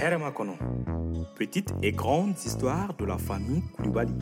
Herma. 0.00 0.32
Petite 1.36 1.72
et 1.82 1.92
grande 1.92 2.38
histoire 2.38 2.94
de 2.94 3.04
la 3.04 3.18
famille 3.18 3.62
Koulibaly. 3.76 4.14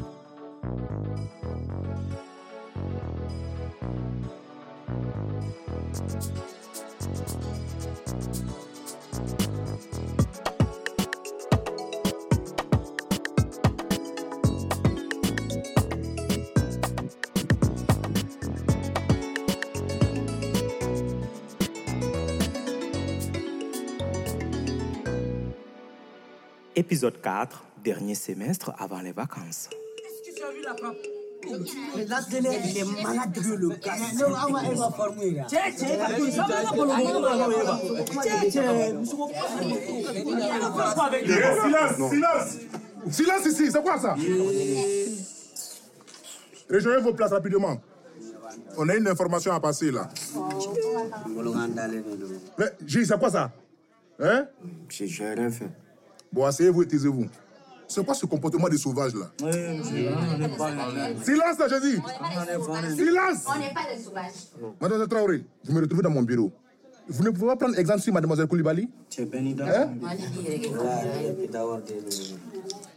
Épisode 26.74 27.20
4, 27.20 27.64
dernier 27.84 28.14
semestre 28.14 28.72
avant 28.78 29.00
les 29.00 29.12
vacances. 29.12 29.68
Qu'est-ce 29.96 30.30
que 30.30 30.36
tu 30.36 30.42
as 30.42 30.52
vu 30.52 30.62
la 30.62 30.74
il 31.44 32.78
est 32.78 33.02
malade 33.02 33.36
le 33.58 33.68
gars. 33.70 33.96
Silence, 41.62 42.10
silence. 42.10 42.58
Silence 43.10 43.46
ici, 43.46 43.70
c'est 43.70 43.82
quoi 43.82 43.98
ça? 43.98 44.14
Rejoignez 46.70 47.02
vos 47.02 47.12
places 47.12 47.32
rapidement. 47.32 47.80
On 48.78 48.88
a 48.88 48.94
une 48.94 49.08
information 49.08 49.52
à 49.52 49.60
passer 49.60 49.90
là. 49.90 50.08
Mais, 52.58 52.66
Gilles, 52.86 53.06
c'est 53.06 53.18
quoi 53.18 53.30
ça? 53.30 53.50
Hein? 54.20 54.46
J'ai 54.88 55.34
rien 55.34 55.50
fait. 55.50 55.68
Bon, 56.32 56.44
asseyez-vous 56.44 56.82
et 56.82 56.86
taisez-vous. 56.88 57.26
C'est 57.86 58.04
quoi 58.04 58.14
ce 58.14 58.24
comportement 58.24 58.68
de 58.68 58.76
sauvage 58.78 59.12
là? 59.14 59.30
Silence 61.22 61.58
là, 61.58 61.68
je 61.68 61.80
dis 61.80 62.00
Silence 62.96 63.44
On 63.46 63.58
n'est 63.58 63.74
pas 63.74 63.94
des 63.94 64.02
sauvages. 64.02 64.32
Mademoiselle 64.80 65.08
Traoré, 65.08 65.44
vous 65.64 65.72
me 65.74 65.80
retrouvez 65.82 66.02
dans 66.02 66.10
mon 66.10 66.22
bureau. 66.22 66.50
Vous 67.08 67.22
ne 67.22 67.30
pouvez 67.30 67.48
pas 67.48 67.56
prendre 67.56 67.78
exemple 67.78 68.00
sur 68.00 68.14
Mademoiselle 68.14 68.46
Koulibaly? 68.46 68.88
Hein? 69.18 69.90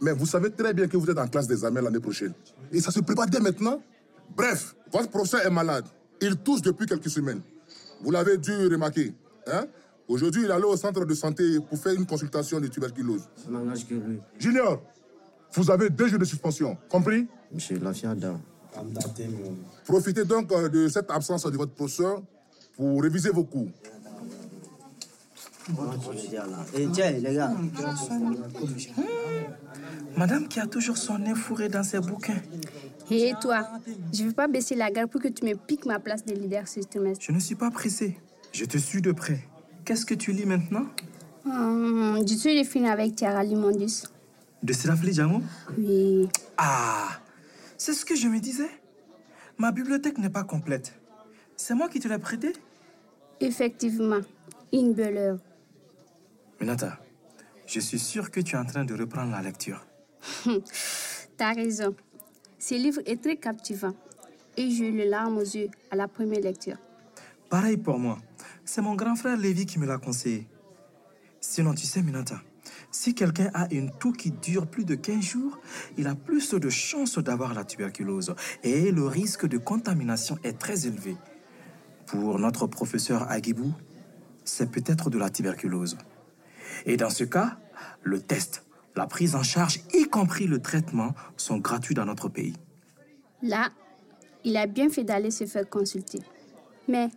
Mais 0.00 0.12
vous 0.12 0.26
savez 0.26 0.50
très 0.50 0.72
bien 0.72 0.86
que 0.86 0.96
vous 0.96 1.10
êtes 1.10 1.18
en 1.18 1.26
classe 1.26 1.46
d'examen 1.48 1.82
l'année 1.82 2.00
prochaine. 2.00 2.32
Et 2.72 2.80
ça 2.80 2.90
se 2.90 3.00
prépare 3.00 3.26
dès 3.26 3.40
maintenant. 3.40 3.82
Bref, 4.34 4.74
votre 4.92 5.10
professeur 5.10 5.44
est 5.44 5.50
malade. 5.50 5.84
Il 6.22 6.36
tousse 6.36 6.62
depuis 6.62 6.86
quelques 6.86 7.10
semaines. 7.10 7.40
Vous 8.02 8.10
l'avez 8.10 8.38
dû 8.38 8.66
remarquer. 8.68 9.12
Hein? 9.46 9.66
Aujourd'hui, 10.08 10.42
il 10.44 10.48
est 10.48 10.52
allé 10.52 10.64
au 10.64 10.76
centre 10.76 11.04
de 11.04 11.14
santé 11.14 11.58
pour 11.60 11.78
faire 11.78 11.94
une 11.94 12.06
consultation 12.06 12.60
de 12.60 12.68
tuberculose. 12.68 13.22
Ça 13.36 13.50
n'engage 13.50 13.86
que 13.86 13.94
lui. 13.94 14.20
Junior, 14.38 14.80
vous 15.52 15.70
avez 15.70 15.90
deux 15.90 16.08
jours 16.08 16.18
de 16.18 16.24
suspension. 16.24 16.76
Compris? 16.88 17.26
Monsieur 17.52 17.78
Lafiada. 17.78 18.38
Profitez 19.84 20.24
donc 20.24 20.52
euh, 20.52 20.68
de 20.68 20.88
cette 20.88 21.10
absence 21.10 21.44
de 21.46 21.56
votre 21.56 21.72
professeur 21.72 22.22
pour 22.76 23.02
réviser 23.02 23.30
vos 23.30 23.44
cours. 23.44 23.68
Et 26.74 26.86
tiens, 26.92 27.10
les 27.10 27.34
gars. 27.34 27.52
Madame 30.16 30.46
qui 30.46 30.60
a 30.60 30.66
toujours 30.66 30.96
son 30.96 31.18
nez 31.18 31.34
fourré 31.34 31.68
dans 31.68 31.82
ses 31.82 31.98
bouquins. 31.98 32.40
Et 33.10 33.32
toi, 33.40 33.68
je 34.12 34.22
ne 34.22 34.28
veux 34.28 34.34
pas 34.34 34.46
baisser 34.46 34.74
la 34.74 34.90
garde 34.90 35.10
pour 35.10 35.20
que 35.20 35.28
tu 35.28 35.44
me 35.44 35.54
piques 35.54 35.86
ma 35.86 35.98
place 35.98 36.24
de 36.24 36.34
leader 36.34 36.68
ce 36.68 36.80
trimestre. 36.80 37.24
Je 37.24 37.32
ne 37.32 37.40
suis 37.40 37.54
pas 37.54 37.70
pressé. 37.70 38.18
Je 38.52 38.64
te 38.64 38.78
suis 38.78 39.02
de 39.02 39.12
près. 39.12 39.40
Qu'est-ce 39.86 40.04
que 40.04 40.14
tu 40.14 40.32
lis 40.32 40.46
maintenant? 40.46 40.86
Hum, 41.44 42.18
je 42.26 42.34
suis 42.34 42.54
les 42.56 42.64
films 42.64 42.86
avec 42.86 43.14
Tiara 43.14 43.44
Limondis. 43.44 44.02
De 44.60 44.72
Sirafli 44.72 45.14
Django 45.14 45.40
Oui. 45.78 46.28
Ah 46.58 47.20
C'est 47.78 47.92
ce 47.92 48.04
que 48.04 48.16
je 48.16 48.26
me 48.26 48.40
disais. 48.40 48.68
Ma 49.58 49.70
bibliothèque 49.70 50.18
n'est 50.18 50.28
pas 50.28 50.42
complète. 50.42 50.92
C'est 51.56 51.74
moi 51.74 51.88
qui 51.88 52.00
te 52.00 52.08
l'ai 52.08 52.18
prêté? 52.18 52.52
Effectivement, 53.40 54.22
une 54.72 54.92
belle 54.92 55.18
œuvre. 55.18 55.40
Minata, 56.60 56.98
je 57.64 57.78
suis 57.78 58.00
sûr 58.00 58.32
que 58.32 58.40
tu 58.40 58.56
es 58.56 58.58
en 58.58 58.64
train 58.64 58.84
de 58.84 58.94
reprendre 58.94 59.30
la 59.30 59.40
lecture. 59.40 59.86
T'as 61.36 61.52
raison. 61.52 61.94
Ce 62.58 62.74
livre 62.74 63.02
est 63.06 63.22
très 63.22 63.36
captivant. 63.36 63.94
Et 64.56 64.68
j'ai 64.68 64.88
eu 64.88 64.96
les 64.96 65.08
larmes 65.08 65.36
aux 65.38 65.42
yeux 65.42 65.68
à 65.92 65.96
la 65.96 66.08
première 66.08 66.40
lecture. 66.40 66.78
Pareil 67.48 67.76
pour 67.76 68.00
moi. 68.00 68.18
C'est 68.66 68.82
mon 68.82 68.96
grand 68.96 69.14
frère 69.14 69.36
Lévi 69.36 69.64
qui 69.64 69.78
me 69.78 69.86
l'a 69.86 69.96
conseillé. 69.96 70.48
Sinon, 71.40 71.72
tu 71.72 71.86
sais, 71.86 72.02
Minata, 72.02 72.42
si 72.90 73.14
quelqu'un 73.14 73.48
a 73.54 73.72
une 73.72 73.92
toux 73.92 74.10
qui 74.10 74.32
dure 74.32 74.66
plus 74.66 74.84
de 74.84 74.96
15 74.96 75.22
jours, 75.22 75.60
il 75.96 76.08
a 76.08 76.16
plus 76.16 76.52
de 76.52 76.68
chances 76.68 77.18
d'avoir 77.18 77.54
la 77.54 77.64
tuberculose. 77.64 78.34
Et 78.64 78.90
le 78.90 79.06
risque 79.06 79.46
de 79.46 79.56
contamination 79.56 80.36
est 80.42 80.58
très 80.58 80.88
élevé. 80.88 81.16
Pour 82.06 82.40
notre 82.40 82.66
professeur 82.66 83.30
Agibou, 83.30 83.72
c'est 84.44 84.70
peut-être 84.70 85.10
de 85.10 85.18
la 85.18 85.30
tuberculose. 85.30 85.96
Et 86.86 86.96
dans 86.96 87.10
ce 87.10 87.22
cas, 87.22 87.58
le 88.02 88.20
test, 88.20 88.64
la 88.96 89.06
prise 89.06 89.36
en 89.36 89.44
charge, 89.44 89.80
y 89.94 90.04
compris 90.08 90.48
le 90.48 90.60
traitement, 90.60 91.14
sont 91.36 91.58
gratuits 91.58 91.94
dans 91.94 92.04
notre 92.04 92.28
pays. 92.28 92.56
Là, 93.42 93.70
il 94.42 94.56
a 94.56 94.66
bien 94.66 94.88
fait 94.88 95.04
d'aller 95.04 95.30
se 95.30 95.46
faire 95.46 95.70
consulter. 95.70 96.20
Mais 96.88 97.10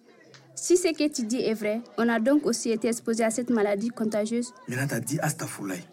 si 0.61 0.75
ce 0.77 0.89
que 0.89 1.07
tu 1.07 1.23
dis 1.23 1.39
est 1.41 1.53
vrai, 1.53 1.81
on 1.97 2.09
a 2.09 2.19
donc 2.19 2.45
aussi 2.45 2.69
été 2.71 2.89
exposé 2.89 3.23
à 3.23 3.29
cette 3.29 3.49
maladie 3.49 3.89
contagieuse. 3.89 4.53
Minata 4.67 4.99
dit 4.99 5.19
Astafoulaye. 5.19 5.83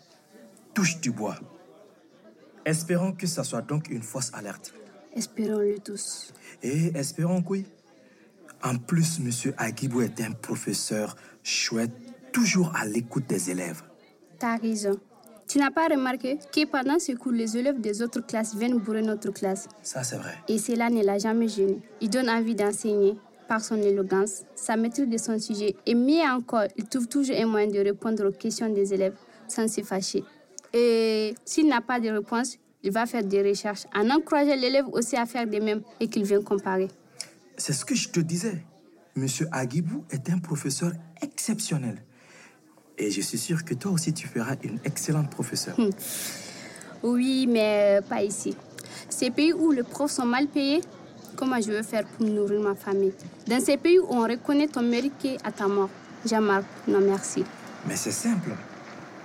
Touche 0.74 1.00
du 1.00 1.12
bois. 1.12 1.36
Espérons 2.64 3.12
que 3.12 3.26
ça 3.26 3.44
soit 3.44 3.62
donc 3.62 3.88
une 3.90 4.02
fausse 4.02 4.32
alerte. 4.34 4.74
Espérons-le 5.14 5.78
tous. 5.78 6.32
Et 6.62 6.90
espérons 6.96 7.42
que 7.42 7.48
oui. 7.50 7.66
En 8.62 8.76
plus, 8.76 9.20
Monsieur 9.20 9.54
Agibou 9.56 10.00
est 10.00 10.20
un 10.20 10.32
professeur 10.32 11.16
chouette, 11.44 11.92
toujours 12.32 12.72
à 12.74 12.84
l'écoute 12.84 13.26
des 13.28 13.50
élèves. 13.50 13.82
T'as 14.38 14.56
raison. 14.56 14.98
Tu 15.46 15.58
n'as 15.58 15.70
pas 15.70 15.86
remarqué 15.86 16.38
que 16.52 16.66
pendant 16.66 16.98
ce 16.98 17.12
cours, 17.12 17.32
les 17.32 17.56
élèves 17.56 17.80
des 17.80 18.02
autres 18.02 18.20
classes 18.26 18.56
viennent 18.56 18.78
bourrer 18.78 19.02
notre 19.02 19.30
classe. 19.30 19.68
Ça, 19.82 20.02
c'est 20.02 20.16
vrai. 20.16 20.34
Et 20.48 20.58
cela 20.58 20.90
ne 20.90 21.04
l'a 21.04 21.18
jamais 21.18 21.46
gêné. 21.46 21.80
Il 22.00 22.10
donne 22.10 22.28
envie 22.28 22.56
d'enseigner 22.56 23.16
par 23.48 23.62
son 23.62 23.76
élégance, 23.76 24.42
sa 24.54 24.76
maîtrise 24.76 25.08
de 25.08 25.18
son 25.18 25.38
sujet 25.38 25.76
et 25.86 25.94
mieux 25.94 26.22
encore, 26.28 26.66
il 26.76 26.84
trouve 26.84 27.08
toujours 27.08 27.36
un 27.36 27.46
moyen 27.46 27.68
de 27.68 27.78
répondre 27.78 28.26
aux 28.26 28.32
questions 28.32 28.68
des 28.68 28.92
élèves 28.92 29.14
sans 29.48 29.68
se 29.68 29.82
fâcher. 29.82 30.24
Et 30.72 31.34
s'il 31.44 31.68
n'a 31.68 31.80
pas 31.80 32.00
de 32.00 32.08
réponse, 32.08 32.58
il 32.82 32.92
va 32.92 33.06
faire 33.06 33.24
des 33.24 33.42
recherches 33.42 33.86
en 33.94 34.10
encourageant 34.10 34.56
l'élève 34.56 34.86
aussi 34.92 35.16
à 35.16 35.26
faire 35.26 35.46
de 35.46 35.58
même 35.58 35.82
et 36.00 36.08
qu'il 36.08 36.24
vienne 36.24 36.44
comparer. 36.44 36.88
C'est 37.56 37.72
ce 37.72 37.84
que 37.84 37.94
je 37.94 38.08
te 38.08 38.20
disais. 38.20 38.64
Monsieur 39.14 39.48
Agibou 39.50 40.04
est 40.10 40.28
un 40.28 40.38
professeur 40.38 40.92
exceptionnel. 41.22 42.02
Et 42.98 43.10
je 43.10 43.20
suis 43.20 43.38
sûr 43.38 43.64
que 43.64 43.74
toi 43.74 43.92
aussi, 43.92 44.12
tu 44.12 44.26
feras 44.26 44.56
une 44.62 44.78
excellente 44.84 45.30
professeure. 45.30 45.76
Oui, 47.02 47.46
mais 47.46 48.00
pas 48.08 48.22
ici. 48.22 48.56
Ces 49.08 49.30
pays 49.30 49.52
où 49.52 49.70
les 49.70 49.82
profs 49.82 50.12
sont 50.12 50.26
mal 50.26 50.46
payés, 50.46 50.80
comment 51.36 51.60
je 51.60 51.70
veux 51.70 51.82
faire 51.82 52.04
pour 52.04 52.26
nourrir 52.26 52.60
ma 52.60 52.74
famille 52.74 53.12
Dans 53.46 53.60
ces 53.60 53.76
pays 53.76 53.98
où 53.98 54.06
on 54.10 54.22
reconnaît 54.22 54.66
ton 54.66 54.82
mérite 54.82 55.14
à 55.44 55.52
ta 55.52 55.68
mort, 55.68 55.90
Jean-Marc, 56.24 56.64
non 56.88 57.00
merci. 57.00 57.44
Mais 57.86 57.96
c'est 57.96 58.10
simple. 58.10 58.50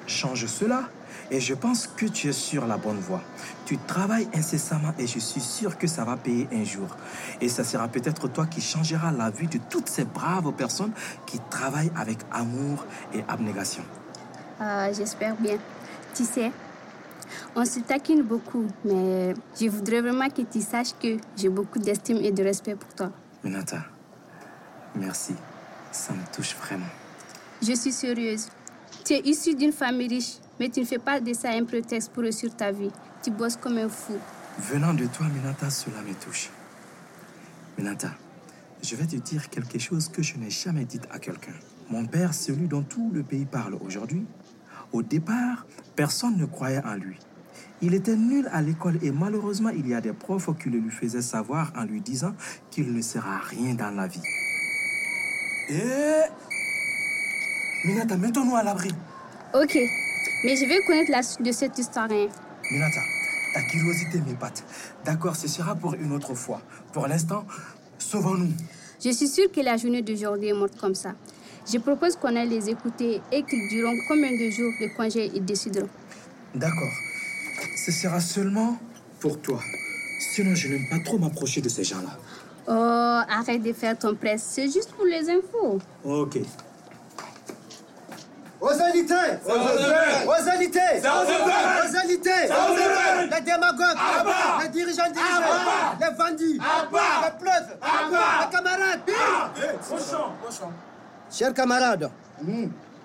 Change 0.05 0.45
cela 0.47 0.83
et 1.29 1.39
je 1.39 1.53
pense 1.53 1.87
que 1.87 2.05
tu 2.05 2.27
es 2.27 2.33
sur 2.33 2.67
la 2.67 2.77
bonne 2.77 2.99
voie. 2.99 3.21
Tu 3.65 3.77
travailles 3.77 4.27
incessamment 4.35 4.93
et 4.99 5.07
je 5.07 5.19
suis 5.19 5.39
sûr 5.39 5.77
que 5.77 5.87
ça 5.87 6.03
va 6.03 6.17
payer 6.17 6.47
un 6.51 6.63
jour. 6.65 6.87
Et 7.39 7.47
ça 7.47 7.63
sera 7.63 7.87
peut-être 7.87 8.27
toi 8.27 8.45
qui 8.45 8.59
changeras 8.61 9.11
la 9.11 9.29
vie 9.29 9.47
de 9.47 9.59
toutes 9.69 9.87
ces 9.87 10.03
braves 10.03 10.51
personnes 10.51 10.91
qui 11.25 11.39
travaillent 11.49 11.91
avec 11.95 12.17
amour 12.31 12.85
et 13.13 13.23
abnégation. 13.27 13.83
Ah, 14.59 14.91
J'espère 14.91 15.35
bien. 15.35 15.57
Tu 16.13 16.25
sais, 16.25 16.51
on 17.55 17.65
se 17.65 17.79
taquine 17.79 18.23
beaucoup, 18.23 18.65
mais 18.85 19.33
je 19.59 19.67
voudrais 19.67 20.01
vraiment 20.01 20.29
que 20.29 20.41
tu 20.41 20.61
saches 20.61 20.93
que 21.01 21.17
j'ai 21.35 21.49
beaucoup 21.49 21.79
d'estime 21.79 22.17
et 22.17 22.31
de 22.31 22.43
respect 22.43 22.75
pour 22.75 22.93
toi. 22.93 23.11
Minata, 23.43 23.85
merci. 24.95 25.33
Ça 25.91 26.13
me 26.13 26.35
touche 26.35 26.55
vraiment. 26.55 26.85
Je 27.61 27.73
suis 27.73 27.91
sérieuse. 27.91 28.47
Tu 29.03 29.13
es 29.13 29.21
issue 29.21 29.55
d'une 29.55 29.71
famille 29.73 30.07
riche, 30.07 30.37
mais 30.59 30.69
tu 30.69 30.79
ne 30.79 30.85
fais 30.85 30.99
pas 30.99 31.19
de 31.19 31.33
ça 31.33 31.49
un 31.51 31.65
prétexte 31.65 32.11
pour 32.11 32.23
réussir 32.23 32.55
ta 32.55 32.71
vie. 32.71 32.91
Tu 33.23 33.31
bosses 33.31 33.57
comme 33.57 33.77
un 33.77 33.89
fou. 33.89 34.13
Venant 34.59 34.93
de 34.93 35.05
toi, 35.05 35.27
Minata, 35.27 35.69
cela 35.69 36.01
me 36.01 36.13
touche. 36.13 36.49
Minata, 37.77 38.11
je 38.83 38.95
vais 38.95 39.05
te 39.05 39.15
dire 39.15 39.49
quelque 39.49 39.79
chose 39.79 40.09
que 40.09 40.21
je 40.21 40.37
n'ai 40.37 40.49
jamais 40.49 40.85
dit 40.85 40.99
à 41.11 41.19
quelqu'un. 41.19 41.53
Mon 41.89 42.05
père, 42.05 42.33
celui 42.33 42.67
dont 42.67 42.83
tout 42.83 43.11
le 43.13 43.23
pays 43.23 43.45
parle 43.45 43.75
aujourd'hui, 43.75 44.25
au 44.93 45.01
départ, 45.03 45.65
personne 45.95 46.37
ne 46.37 46.45
croyait 46.45 46.83
en 46.85 46.95
lui. 46.95 47.17
Il 47.81 47.93
était 47.95 48.15
nul 48.15 48.47
à 48.51 48.61
l'école 48.61 48.99
et 49.01 49.11
malheureusement, 49.11 49.69
il 49.69 49.87
y 49.87 49.93
a 49.95 50.01
des 50.01 50.13
profs 50.13 50.49
qui 50.61 50.69
le 50.69 50.77
lui 50.79 50.91
faisaient 50.91 51.21
savoir 51.21 51.73
en 51.75 51.83
lui 51.83 51.99
disant 52.01 52.33
qu'il 52.69 52.93
ne 52.93 53.01
sera 53.01 53.37
rien 53.39 53.73
dans 53.73 53.89
la 53.91 54.07
vie. 54.07 54.21
Et 55.69 56.21
Minata, 57.85 58.17
mettons-nous 58.17 58.55
à 58.55 58.63
l'abri. 58.63 58.89
Ok, 59.53 59.75
mais 60.43 60.55
je 60.55 60.65
vais 60.65 60.79
connaître 60.85 61.11
la 61.11 61.23
suite 61.23 61.45
de 61.45 61.51
cette 61.51 61.77
histoire. 61.79 62.07
hein. 62.11 62.27
Minata, 62.71 63.01
ta 63.53 63.61
curiosité 63.63 64.21
m'épate. 64.21 64.63
D'accord, 65.03 65.35
ce 65.35 65.47
sera 65.47 65.75
pour 65.75 65.95
une 65.95 66.11
autre 66.11 66.35
fois. 66.35 66.61
Pour 66.93 67.07
l'instant, 67.07 67.45
sauvons-nous. 67.97 68.51
Je 69.03 69.09
suis 69.09 69.27
sûre 69.27 69.51
que 69.51 69.61
la 69.61 69.77
journée 69.77 70.03
d'aujourd'hui 70.03 70.49
est 70.49 70.53
morte 70.53 70.77
comme 70.79 70.93
ça. 70.93 71.13
Je 71.71 71.77
propose 71.77 72.15
qu'on 72.17 72.35
aille 72.35 72.49
les 72.49 72.69
écouter 72.69 73.21
et 73.31 73.43
qu'ils 73.43 73.69
diront 73.69 73.95
combien 74.07 74.31
de 74.31 74.49
jours 74.49 74.73
de 74.81 74.87
congé 74.95 75.31
ils 75.33 75.45
décideront. 75.45 75.87
D'accord. 76.53 76.91
Ce 77.77 77.91
sera 77.91 78.19
seulement 78.19 78.77
pour 79.21 79.39
toi. 79.39 79.59
Sinon, 80.19 80.53
je 80.53 80.67
n'aime 80.67 80.89
pas 80.89 80.99
trop 80.99 81.17
m'approcher 81.17 81.61
de 81.61 81.69
ces 81.69 81.83
gens-là. 81.85 82.17
Oh, 82.67 83.21
arrête 83.39 83.63
de 83.63 83.71
faire 83.71 83.97
ton 83.97 84.15
presse, 84.15 84.43
c'est 84.49 84.65
juste 84.69 84.91
pour 84.91 85.05
les 85.05 85.29
infos. 85.29 85.79
Ok. 86.03 86.39
Aux 88.59 88.69
invités 88.69 89.15
Aux 89.43 90.49
invités 90.49 90.79
Aux 91.03 91.97
invités 91.97 92.47
Les 93.31 93.41
démagogues! 93.41 93.97
Les 94.61 94.69
dirigeants 94.69 95.11
dirigés! 95.11 95.99
Les 95.99 96.15
vendus! 96.15 96.59
Les 96.59 97.39
pleufs 97.39 97.77
Les 97.81 98.51
camarades 98.51 98.99
Chers 101.31 101.53
camarades, 101.53 102.09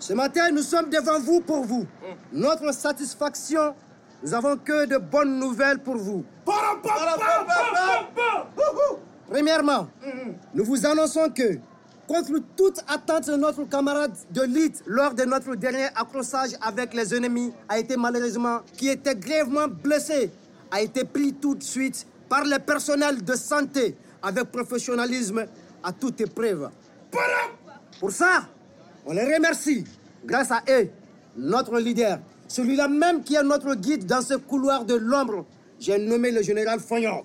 ce 0.00 0.12
matin, 0.12 0.50
nous 0.50 0.62
sommes 0.62 0.90
devant 0.90 1.20
vous 1.20 1.40
pour 1.40 1.62
vous. 1.64 1.86
Notre 2.32 2.72
satisfaction, 2.74 3.74
nous 4.22 4.34
avons 4.34 4.56
que 4.56 4.86
de 4.86 4.98
bonnes 4.98 5.38
nouvelles 5.38 5.78
pour 5.78 5.96
vous. 5.96 6.24
Premièrement, 9.30 9.88
nous 10.54 10.64
vous 10.64 10.84
annonçons 10.86 11.28
que, 11.30 11.58
contre 12.08 12.32
toute 12.56 12.80
attente 12.88 13.26
de 13.28 13.36
notre 13.36 13.62
camarade 13.64 14.12
de 14.30 14.42
lutte 14.42 14.82
lors 14.86 15.14
de 15.14 15.24
notre 15.24 15.54
dernier 15.54 15.86
accrochage 15.94 16.50
avec 16.60 16.94
les 16.94 17.14
ennemis, 17.14 17.52
a 17.68 17.78
été 17.78 17.96
malheureusement, 17.96 18.60
qui 18.76 18.88
était 18.88 19.14
grièvement 19.14 19.68
blessé, 19.68 20.30
a 20.70 20.80
été 20.80 21.04
pris 21.04 21.32
tout 21.32 21.54
de 21.54 21.62
suite 21.62 22.06
par 22.28 22.44
le 22.44 22.58
personnel 22.58 23.22
de 23.22 23.34
santé 23.36 23.96
avec 24.20 24.50
professionnalisme 24.50 25.46
à 25.82 25.92
toute 25.92 26.20
épreuve. 26.20 26.70
Pour 28.00 28.10
ça, 28.10 28.42
on 29.06 29.12
les 29.12 29.34
remercie. 29.34 29.84
Grâce 30.24 30.50
à 30.50 30.62
eux, 30.68 30.90
notre 31.36 31.78
leader, 31.78 32.18
celui-là 32.48 32.88
même 32.88 33.22
qui 33.22 33.34
est 33.36 33.42
notre 33.42 33.74
guide 33.74 34.06
dans 34.06 34.20
ce 34.20 34.34
couloir 34.34 34.84
de 34.84 34.94
l'ombre, 34.94 35.46
j'ai 35.78 35.98
nommé 35.98 36.30
le 36.30 36.42
général 36.42 36.80
Fagnon. 36.80 37.24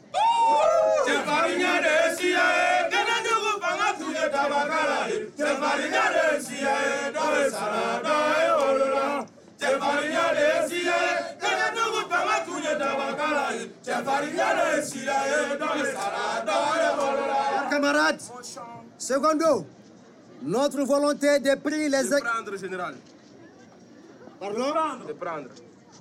Camarades, 17.70 18.22
secondo, 18.98 19.66
notre 20.42 20.82
volonté 20.84 21.40
de 21.40 21.56
prix 21.56 21.90
les... 21.90 22.14
ex- 22.14 22.22
prendre, 22.22 22.58
général. 22.58 22.96
Pardon? 24.40 25.06
De 25.08 25.14
prendre. 25.14 25.48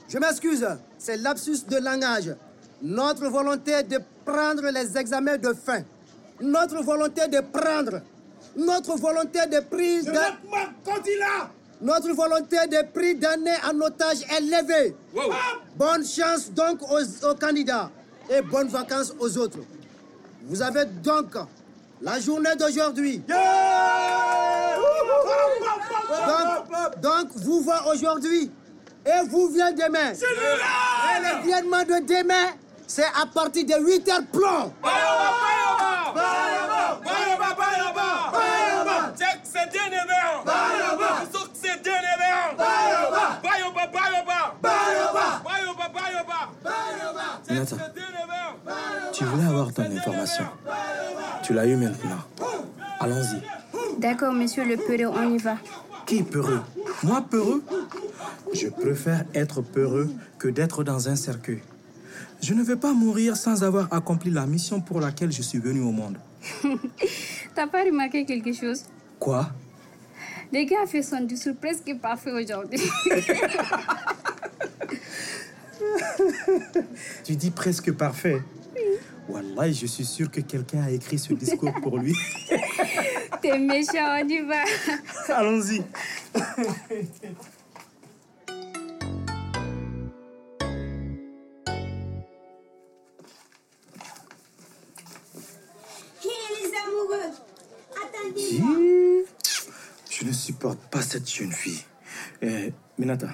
Je 0.09 0.19
m'excuse, 0.19 0.67
c'est 0.99 1.17
lapsus 1.19 1.65
de 1.69 1.77
langage. 1.77 2.35
Notre 2.83 3.29
volonté 3.29 3.83
de 3.83 3.99
prendre 4.25 4.69
les 4.71 4.97
examens 4.97 5.37
de 5.37 5.53
fin. 5.53 5.83
Notre 6.41 6.83
volonté 6.83 7.29
de 7.29 7.41
prendre. 7.41 8.01
Notre 8.57 8.97
volonté 8.97 9.47
de 9.47 9.61
prise 9.61 10.07
de... 10.07 10.13
Notre 11.83 12.13
volonté 12.13 12.57
de 12.67 12.93
prix 12.93 13.15
d'année 13.15 13.57
en 13.71 13.79
otage 13.81 14.23
est 14.37 14.41
levée. 14.41 14.95
Wow. 15.15 15.33
Bonne 15.77 16.05
chance 16.05 16.51
donc 16.51 16.83
aux, 16.83 17.27
aux 17.29 17.35
candidats 17.35 17.91
et 18.29 18.43
bonnes 18.43 18.69
vacances 18.69 19.15
aux 19.19 19.39
autres. 19.39 19.61
Vous 20.43 20.61
avez 20.61 20.85
donc 20.87 21.35
la 22.02 22.20
journée 22.20 22.55
d'aujourd'hui. 22.58 23.23
Donc, 26.26 27.00
donc, 27.00 27.29
vous 27.37 27.61
voyez 27.61 27.81
aujourd'hui 27.93 28.50
et 29.06 29.29
vous 29.29 29.49
vient 29.49 29.73
demain. 29.73 30.12
Et 30.12 31.23
l'événement 31.23 31.82
de 31.82 32.06
demain, 32.06 32.52
c'est 32.87 33.05
à 33.05 33.26
partir 33.32 33.64
de 33.67 33.85
8 33.85 34.08
heures 34.08 34.20
plomb. 34.32 34.73
Minata, 47.49 47.76
tu 49.12 49.25
voulais 49.25 49.44
avoir 49.44 49.73
ton 49.73 49.82
information. 49.82 50.44
Tu 51.50 51.56
l'as 51.56 51.67
eu 51.67 51.75
maintenant. 51.75 52.23
Allons-y. 53.00 53.43
D'accord, 54.00 54.32
monsieur 54.32 54.64
le 54.64 54.76
peureux, 54.76 55.12
on 55.12 55.35
y 55.35 55.38
va. 55.38 55.56
Qui 56.06 56.23
peureux? 56.23 56.61
Moi 57.02 57.26
peureux? 57.29 57.64
Je 58.55 58.69
préfère 58.69 59.25
être 59.35 59.61
peureux 59.61 60.08
que 60.38 60.47
d'être 60.47 60.85
dans 60.85 61.08
un 61.08 61.17
cercueil. 61.17 61.61
Je 62.41 62.55
ne 62.55 62.62
veux 62.62 62.76
pas 62.76 62.93
mourir 62.93 63.37
sans 63.37 63.64
avoir 63.64 63.93
accompli 63.93 64.31
la 64.31 64.47
mission 64.47 64.81
pour 64.81 65.00
laquelle 65.00 65.32
je 65.32 65.43
suis 65.43 65.58
venu 65.58 65.81
au 65.81 65.91
monde. 65.91 66.19
T'as 67.56 67.67
pas 67.67 67.82
remarqué 67.82 68.25
quelque 68.25 68.53
chose? 68.53 68.85
Quoi? 69.19 69.50
Le 70.53 70.62
gars 70.62 70.85
a 70.85 70.87
fait 70.87 71.03
son 71.03 71.23
discours 71.23 71.56
presque 71.61 71.93
parfait 72.00 72.31
aujourd'hui. 72.31 72.79
Tu 77.25 77.35
dis 77.35 77.50
presque 77.50 77.91
parfait. 77.91 78.41
Wallah, 79.31 79.73
je 79.73 79.87
suis 79.87 80.05
sûr 80.05 80.31
que 80.31 80.41
quelqu'un 80.41 80.82
a 80.82 80.91
écrit 80.91 81.19
ce 81.19 81.32
discours 81.35 81.73
pour 81.82 81.99
lui. 81.99 82.15
T'es 83.43 83.59
méchant, 83.59 84.19
on 84.23 84.29
y 84.29 84.41
va. 84.41 84.65
Allons-y. 85.35 85.82
Hé 96.23 96.29
les 96.62 96.73
amoureux, 96.87 97.31
attendez-moi. 97.97 99.25
Je 100.11 100.25
ne 100.25 100.32
supporte 100.32 100.81
pas 100.91 101.03
cette 101.03 101.31
jeune 101.31 101.53
fille. 101.53 101.82
Eh, 102.43 102.73
Minata, 102.99 103.31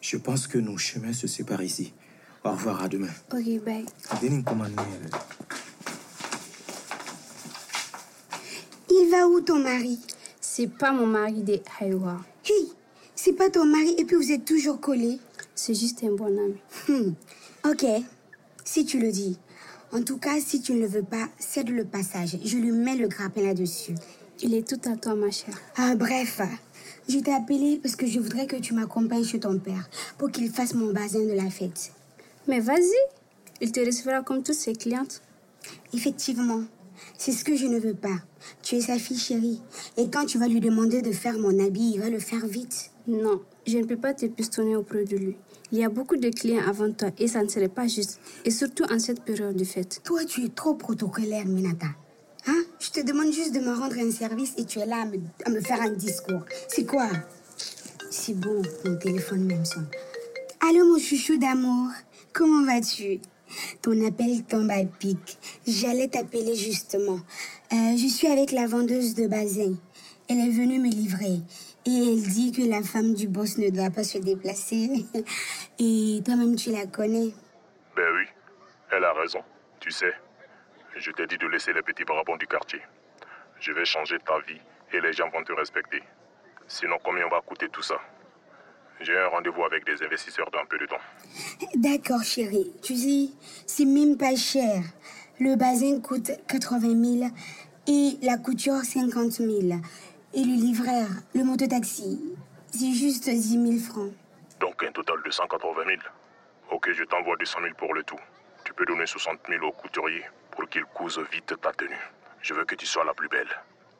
je 0.00 0.16
pense 0.16 0.46
que 0.46 0.58
nos 0.58 0.78
chemins 0.78 1.12
se 1.12 1.26
séparent 1.26 1.62
ici. 1.62 1.92
Au 2.44 2.50
revoir, 2.52 2.82
à 2.84 2.88
demain. 2.88 3.08
Ok, 3.32 3.64
bye. 3.64 3.84
Euh, 4.22 4.28
Il 8.90 9.08
va 9.10 9.26
où 9.28 9.40
ton 9.40 9.58
mari? 9.58 9.98
C'est 10.40 10.66
pas 10.68 10.92
mon 10.92 11.06
mari 11.06 11.42
de 11.42 11.60
Haïwa. 11.80 12.16
Hé, 12.48 12.52
c'est 13.14 13.32
pas 13.32 13.50
ton 13.50 13.64
mari 13.64 13.94
et 13.98 14.04
puis 14.04 14.16
vous 14.16 14.32
êtes 14.32 14.44
toujours 14.44 14.80
collés? 14.80 15.18
C'est 15.54 15.74
juste 15.74 16.02
un 16.04 16.12
bon 16.14 16.26
ami. 16.26 16.56
Hmm, 16.88 17.12
Ok, 17.68 17.84
si 18.64 18.84
tu 18.84 18.98
le 19.00 19.10
dis. 19.10 19.38
En 19.92 20.02
tout 20.02 20.18
cas, 20.18 20.38
si 20.40 20.60
tu 20.60 20.72
ne 20.74 20.80
le 20.80 20.86
veux 20.86 21.02
pas, 21.02 21.28
cède 21.38 21.70
le 21.70 21.84
passage. 21.84 22.38
Je 22.44 22.56
lui 22.56 22.72
mets 22.72 22.96
le 22.96 23.08
grappin 23.08 23.42
là-dessus. 23.42 23.94
Il 24.40 24.54
est 24.54 24.66
tout 24.66 24.80
à 24.88 24.96
toi, 24.96 25.14
ma 25.14 25.30
chère. 25.30 25.58
Ah, 25.76 25.94
bref, 25.96 26.40
je 27.08 27.18
t'ai 27.18 27.32
appelé 27.32 27.80
parce 27.82 27.96
que 27.96 28.06
je 28.06 28.20
voudrais 28.20 28.46
que 28.46 28.56
tu 28.56 28.74
m'accompagnes 28.74 29.24
chez 29.24 29.40
ton 29.40 29.58
père 29.58 29.88
pour 30.18 30.30
qu'il 30.30 30.50
fasse 30.50 30.74
mon 30.74 30.92
bazin 30.92 31.24
de 31.24 31.32
la 31.32 31.50
fête. 31.50 31.92
Mais 32.48 32.60
vas-y, 32.60 32.96
il 33.60 33.72
te 33.72 33.80
recevra 33.80 34.22
comme 34.22 34.42
toutes 34.42 34.54
ses 34.54 34.72
clientes. 34.72 35.20
Effectivement, 35.92 36.62
c'est 37.18 37.32
ce 37.32 37.44
que 37.44 37.54
je 37.54 37.66
ne 37.66 37.78
veux 37.78 37.94
pas. 37.94 38.22
Tu 38.62 38.76
es 38.76 38.80
sa 38.80 38.98
fille 38.98 39.18
chérie. 39.18 39.60
Et 39.98 40.08
quand 40.08 40.24
tu 40.24 40.38
vas 40.38 40.48
lui 40.48 40.60
demander 40.60 41.02
de 41.02 41.12
faire 41.12 41.38
mon 41.38 41.58
habit, 41.62 41.92
il 41.94 42.00
va 42.00 42.08
le 42.08 42.18
faire 42.18 42.46
vite. 42.46 42.90
Non, 43.06 43.42
je 43.66 43.76
ne 43.76 43.84
peux 43.84 43.98
pas 43.98 44.14
te 44.14 44.24
pistonner 44.24 44.76
auprès 44.76 45.04
de 45.04 45.16
lui. 45.16 45.36
Il 45.72 45.78
y 45.78 45.84
a 45.84 45.90
beaucoup 45.90 46.16
de 46.16 46.30
clients 46.30 46.66
avant 46.66 46.90
toi 46.90 47.10
et 47.18 47.28
ça 47.28 47.42
ne 47.42 47.48
serait 47.48 47.68
pas 47.68 47.86
juste. 47.86 48.18
Et 48.46 48.50
surtout 48.50 48.84
en 48.90 48.98
cette 48.98 49.22
période 49.22 49.54
de 49.56 49.64
fête. 49.64 50.00
Toi, 50.04 50.24
tu 50.24 50.44
es 50.44 50.48
trop 50.48 50.72
protocolaire, 50.72 51.44
Minata. 51.44 51.88
Hein? 52.46 52.64
Je 52.80 52.90
te 52.90 53.00
demande 53.00 53.30
juste 53.30 53.54
de 53.54 53.60
me 53.60 53.74
rendre 53.74 53.98
un 53.98 54.10
service 54.10 54.54
et 54.56 54.64
tu 54.64 54.78
es 54.78 54.86
là 54.86 55.02
à 55.02 55.04
me, 55.04 55.18
à 55.44 55.50
me 55.50 55.60
faire 55.60 55.82
un 55.82 55.90
discours. 55.90 56.46
C'est 56.68 56.86
quoi? 56.86 57.10
C'est 58.10 58.32
bon, 58.32 58.62
mon 58.86 58.96
téléphone 58.96 59.44
même 59.44 59.66
sonne. 59.66 59.88
Allô, 60.66 60.86
mon 60.86 60.98
chouchou 60.98 61.36
d'amour. 61.36 61.90
Comment 62.32 62.64
vas-tu? 62.64 63.20
Ton 63.82 64.06
appel 64.06 64.44
tombe 64.44 64.70
à 64.70 64.84
pic. 64.84 65.38
J'allais 65.66 66.08
t'appeler 66.08 66.54
justement. 66.54 67.20
Euh, 67.72 67.96
je 67.96 68.06
suis 68.06 68.26
avec 68.26 68.52
la 68.52 68.66
vendeuse 68.66 69.14
de 69.14 69.26
bazin. 69.26 69.74
Elle 70.28 70.40
est 70.40 70.50
venue 70.50 70.78
me 70.78 70.88
livrer. 70.88 71.40
Et 71.86 71.90
elle 71.90 72.22
dit 72.22 72.52
que 72.52 72.68
la 72.68 72.82
femme 72.82 73.14
du 73.14 73.28
boss 73.28 73.56
ne 73.56 73.70
doit 73.70 73.90
pas 73.90 74.04
se 74.04 74.18
déplacer. 74.18 75.06
Et 75.78 76.20
toi-même, 76.24 76.54
tu 76.56 76.70
la 76.70 76.86
connais? 76.86 77.32
Ben 77.96 78.12
oui, 78.14 78.26
elle 78.90 79.04
a 79.04 79.12
raison. 79.14 79.40
Tu 79.80 79.90
sais, 79.90 80.12
je 80.96 81.10
t'ai 81.12 81.26
dit 81.26 81.38
de 81.38 81.46
laisser 81.46 81.72
les 81.72 81.82
petits 81.82 82.04
barabons 82.04 82.36
du 82.36 82.46
quartier. 82.46 82.80
Je 83.60 83.72
vais 83.72 83.84
changer 83.84 84.18
ta 84.24 84.38
vie 84.40 84.60
et 84.92 85.00
les 85.00 85.12
gens 85.12 85.28
vont 85.30 85.42
te 85.42 85.52
respecter. 85.52 86.02
Sinon, 86.66 86.98
combien 87.02 87.26
va 87.28 87.40
coûter 87.40 87.68
tout 87.70 87.82
ça? 87.82 87.98
J'ai 89.00 89.16
un 89.16 89.28
rendez-vous 89.28 89.64
avec 89.64 89.84
des 89.86 90.02
investisseurs 90.04 90.50
dans 90.50 90.58
un 90.58 90.66
peu 90.66 90.78
de 90.78 90.86
temps. 90.86 91.00
D'accord, 91.76 92.22
chérie. 92.22 92.72
Tu 92.82 92.96
sais, 92.96 93.30
c'est 93.66 93.84
même 93.84 94.16
pas 94.16 94.34
cher. 94.34 94.82
Le 95.40 95.54
bazin 95.54 96.00
coûte 96.00 96.32
80 96.48 97.20
000 97.20 97.30
et 97.86 98.18
la 98.22 98.36
couture 98.38 98.82
50 98.82 99.32
000. 99.32 99.50
Et 100.34 100.44
le 100.44 100.54
livreur, 100.54 101.06
le 101.34 101.44
mototaxi, 101.44 102.20
c'est 102.70 102.92
juste 102.92 103.30
10 103.30 103.78
000 103.78 103.78
francs. 103.78 104.12
Donc 104.60 104.82
un 104.82 104.90
total 104.90 105.16
de 105.24 105.30
180 105.30 105.82
000. 105.86 106.00
Ok, 106.70 106.90
je 106.92 107.04
t'envoie 107.04 107.36
200 107.36 107.60
000 107.62 107.74
pour 107.76 107.94
le 107.94 108.02
tout. 108.02 108.18
Tu 108.64 108.74
peux 108.74 108.84
donner 108.84 109.06
60 109.06 109.38
000 109.48 109.64
au 109.64 109.72
couturier 109.72 110.22
pour 110.50 110.68
qu'il 110.68 110.84
couse 110.84 111.18
vite 111.32 111.54
ta 111.62 111.72
tenue. 111.72 111.94
Je 112.42 112.52
veux 112.52 112.64
que 112.64 112.74
tu 112.74 112.84
sois 112.84 113.04
la 113.04 113.14
plus 113.14 113.28
belle. 113.28 113.48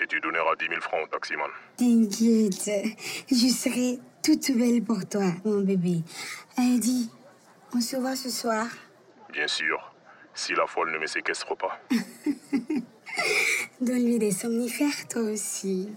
Et 0.00 0.06
tu 0.06 0.20
donneras 0.20 0.54
10 0.58 0.66
000 0.68 0.80
francs 0.80 1.00
au 1.04 1.06
taximan. 1.06 1.48
T'inquiète, 1.76 2.70
je 3.30 3.48
serai 3.48 3.98
toute 4.22 4.50
belle 4.56 4.82
pour 4.82 5.06
toi, 5.08 5.32
mon 5.44 5.60
bébé. 5.60 6.02
Allez, 6.56 6.78
dis, 6.78 7.10
on 7.74 7.80
se 7.80 7.96
voit 7.96 8.16
ce 8.16 8.30
soir. 8.30 8.66
Bien 9.32 9.46
sûr, 9.48 9.94
si 10.34 10.54
la 10.54 10.66
folle 10.66 10.92
ne 10.92 10.98
me 10.98 11.06
séquestre 11.06 11.56
pas. 11.56 11.80
Donne-lui 13.80 14.18
des 14.18 14.30
somnifères, 14.32 15.08
toi 15.08 15.22
aussi. 15.22 15.88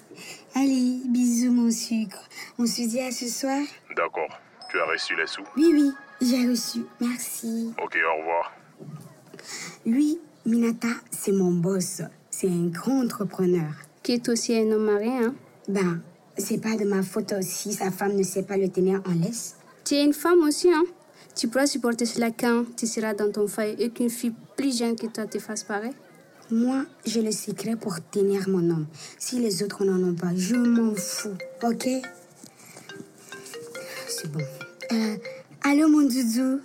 Allez, 0.56 1.02
bisous, 1.06 1.52
mon 1.52 1.72
sucre. 1.72 2.28
On 2.58 2.66
se 2.66 2.82
dit 2.88 3.00
à 3.02 3.12
ce 3.12 3.28
soir 3.28 3.60
D'accord. 3.96 4.40
Tu 4.70 4.80
as 4.80 4.86
reçu 4.86 5.16
les 5.16 5.28
sous 5.28 5.44
Oui, 5.58 5.72
oui, 5.74 5.92
j'ai 6.22 6.48
reçu. 6.48 6.86
Merci. 7.00 7.74
Ok, 7.82 7.98
au 7.98 8.20
revoir. 8.20 8.54
Lui, 9.86 10.20
Minata, 10.46 10.88
c'est 11.12 11.32
mon 11.32 11.52
boss. 11.52 12.02
C'est 12.30 12.50
un 12.50 12.68
grand 12.68 13.04
entrepreneur. 13.04 13.72
Qui 14.04 14.14
est 14.14 14.30
aussi 14.30 14.56
un 14.58 14.72
homme 14.72 14.86
marié, 14.86 15.12
hein 15.12 15.36
Ben, 15.68 16.02
c'est 16.38 16.62
pas 16.62 16.76
de 16.76 16.86
ma 16.86 17.04
faute 17.04 17.34
si 17.42 17.74
sa 17.74 17.92
femme 17.92 18.16
ne 18.16 18.24
sait 18.24 18.44
pas 18.44 18.58
le 18.58 18.70
tenir 18.70 19.02
en 19.06 19.14
laisse. 19.14 19.56
Tu 19.84 19.96
es 19.96 20.04
une 20.04 20.14
femme 20.14 20.40
aussi, 20.40 20.70
hein 20.72 20.84
Tu 21.36 21.48
pourras 21.48 21.68
supporter 21.68 22.06
cela 22.06 22.32
quand 22.32 22.66
tu 22.76 22.88
seras 22.88 23.14
dans 23.14 23.32
ton 23.32 23.48
foyer 23.48 23.76
et 23.84 23.90
qu'une 23.90 24.10
fille 24.10 24.34
plus 24.56 24.78
jeune 24.78 24.96
que 24.96 25.08
toi 25.08 25.26
te 25.26 25.40
fasse 25.40 25.64
pareil 25.64 25.94
Moi, 26.50 26.86
j'ai 27.06 27.22
le 27.22 27.32
secret 27.32 27.76
pour 27.76 27.98
tenir 28.12 28.48
mon 28.48 28.70
homme. 28.70 28.88
Si 29.18 29.40
les 29.40 29.64
autres 29.64 29.84
n'en 29.86 30.02
ont 30.10 30.16
pas, 30.16 30.36
je 30.36 30.56
m'en 30.56 30.96
fous, 30.96 31.36
ok? 31.64 31.88
C'est 34.08 34.32
bon. 34.32 34.44
Euh, 34.92 35.16
allô, 35.64 35.88
mon 35.88 36.02
doudou 36.02 36.62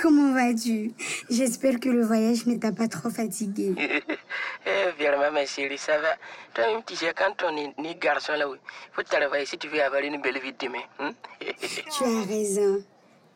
Comment 0.00 0.32
vas-tu? 0.32 0.92
J'espère 1.28 1.78
que 1.78 1.90
le 1.90 2.02
voyage 2.02 2.46
ne 2.46 2.56
t'a 2.56 2.72
pas 2.72 2.88
trop 2.88 3.10
fatigué. 3.10 3.74
Eh, 4.66 4.90
vraiment, 5.02 5.30
ma 5.32 5.46
chérie, 5.46 5.78
ça 5.78 5.98
va. 5.98 6.16
Toi-même, 6.54 6.82
tu 6.84 6.94
sais, 6.94 7.12
quand 7.16 7.34
on 7.44 7.56
est 7.56 7.72
ni 7.78 7.94
garçon 7.94 8.34
là, 8.34 8.48
oui, 8.48 8.58
faut 8.92 9.02
travailler 9.02 9.46
si 9.46 9.56
tu 9.56 9.68
veux 9.68 9.82
avoir 9.82 10.02
une 10.02 10.20
belle 10.20 10.38
vie 10.38 10.52
demain. 10.52 10.82
hein? 10.98 11.12
Tu 11.90 12.04
as 12.04 12.24
raison. 12.28 12.82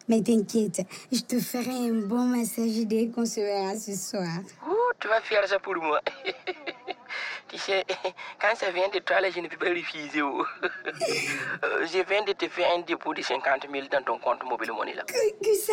Mais 0.07 0.21
t'inquiète, 0.23 0.83
je 1.11 1.21
te 1.23 1.40
ferai 1.40 1.88
un 1.88 2.07
bon 2.07 2.25
massage 2.26 2.85
dès 2.85 3.09
qu'on 3.09 3.25
se 3.25 3.40
verra 3.40 3.75
ce 3.75 3.95
soir. 3.97 4.28
Ouh, 4.69 4.93
tu 5.00 5.09
vas 5.09 5.23
faire 5.23 5.49
ça 5.49 5.59
pour 5.59 5.76
moi. 5.76 5.99
tu 7.49 7.57
sais, 7.57 7.83
quand 8.40 8.54
ça 8.54 8.71
vient 8.71 8.88
de 8.93 8.99
toi, 8.99 9.21
là, 9.23 9.31
je 9.31 9.40
ne 9.40 9.49
peux 9.49 9.57
pas 9.57 9.71
refuser. 9.71 10.21
oh. 10.21 10.45
Euh, 10.62 11.87
je 11.87 12.07
viens 12.07 12.23
de 12.23 12.33
te 12.33 12.47
faire 12.49 12.69
un 12.76 12.81
dépôt 12.83 13.14
de 13.14 13.23
50 13.23 13.66
000 13.73 13.87
dans 13.90 14.02
ton 14.04 14.19
compte 14.19 14.45
mobile 14.45 14.73
money 14.73 14.93
là. 14.95 15.04
Que, 15.04 15.14
que 15.43 15.54
ça? 15.57 15.73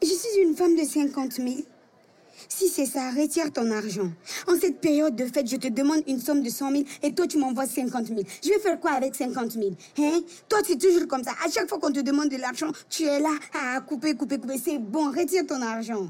Je 0.00 0.06
suis 0.06 0.40
une 0.42 0.54
femme 0.54 0.76
de 0.76 0.84
50 0.84 1.32
000. 1.32 1.48
Si 2.48 2.68
c'est 2.68 2.86
ça, 2.86 3.10
retire 3.10 3.52
ton 3.52 3.70
argent. 3.70 4.10
En 4.46 4.58
cette 4.58 4.80
période 4.80 5.16
de 5.16 5.26
fête, 5.26 5.48
je 5.48 5.56
te 5.56 5.68
demande 5.68 6.02
une 6.06 6.20
somme 6.20 6.42
de 6.42 6.48
100 6.50 6.70
000 6.70 6.82
et 7.02 7.14
toi, 7.14 7.26
tu 7.26 7.38
m'envoies 7.38 7.66
50 7.66 8.06
000. 8.06 8.20
Je 8.44 8.48
vais 8.50 8.58
faire 8.60 8.78
quoi 8.78 8.92
avec 8.92 9.14
50 9.14 9.52
000 9.52 9.70
hein? 9.98 10.20
Toi, 10.48 10.62
tu 10.62 10.72
es 10.72 10.76
toujours 10.76 11.08
comme 11.08 11.24
ça. 11.24 11.32
À 11.44 11.50
chaque 11.50 11.68
fois 11.68 11.78
qu'on 11.78 11.92
te 11.92 12.00
demande 12.00 12.28
de 12.28 12.36
l'argent, 12.36 12.70
tu 12.88 13.04
es 13.04 13.18
là 13.18 13.30
à 13.54 13.80
couper, 13.80 14.14
couper, 14.14 14.38
couper. 14.38 14.58
C'est 14.58 14.78
bon, 14.78 15.10
retire 15.10 15.46
ton 15.46 15.60
argent. 15.62 16.06